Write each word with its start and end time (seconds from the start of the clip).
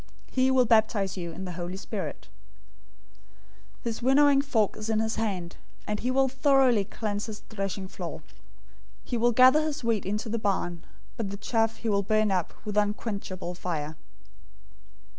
He 0.31 0.49
will 0.49 0.65
baptize 0.65 1.15
you 1.15 1.31
in 1.31 1.45
the 1.45 1.51
Holy 1.51 1.77
Spirit.{TR 1.77 2.27
and 3.85 3.85
NU 3.85 3.91
add 3.91 3.91
"and 3.91 3.91
with 3.93 3.93
fire"} 3.93 3.93
003:012 3.93 3.93
His 3.93 4.01
winnowing 4.01 4.41
fork 4.41 4.77
is 4.77 4.89
in 4.89 4.99
his 4.99 5.15
hand, 5.17 5.57
and 5.85 5.99
he 5.99 6.09
will 6.09 6.27
thoroughly 6.27 6.85
cleanse 6.85 7.27
his 7.27 7.41
threshing 7.41 7.87
floor. 7.87 8.23
He 9.03 9.15
will 9.15 9.31
gather 9.31 9.61
his 9.61 9.83
wheat 9.83 10.03
into 10.07 10.27
the 10.27 10.39
barn, 10.39 10.83
but 11.17 11.29
the 11.29 11.37
chaff 11.37 11.75
he 11.75 11.89
will 11.89 12.01
burn 12.01 12.31
up 12.31 12.51
with 12.65 12.77
unquenchable 12.77 13.53
fire." 13.53 13.95